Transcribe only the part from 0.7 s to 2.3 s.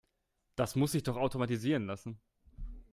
muss sich doch automatisieren lassen.